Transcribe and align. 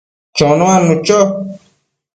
chonuadnu 0.37 0.95
cho 1.05 1.19